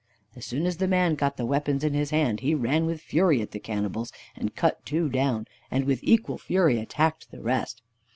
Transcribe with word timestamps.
As 0.35 0.45
soon 0.47 0.65
as 0.65 0.77
the 0.77 0.87
man 0.87 1.13
got 1.13 1.37
the 1.37 1.45
weapons 1.45 1.83
in 1.83 1.93
his 1.93 2.09
hands, 2.09 2.41
he 2.41 2.55
ran 2.55 2.87
with 2.87 3.01
fury 3.03 3.39
at 3.39 3.51
the 3.51 3.59
cannibals 3.59 4.11
and 4.35 4.55
cut 4.55 4.83
two 4.83 5.09
down, 5.09 5.45
and 5.69 5.85
with 5.85 5.99
equal 6.01 6.39
fury 6.39 6.79
attacked 6.79 7.29
the 7.29 7.39
rest. 7.39 7.83